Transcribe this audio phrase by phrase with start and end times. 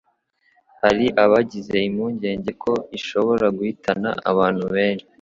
[0.81, 5.07] hari abagize impungenge ko ishobora guhitana abantu benshi,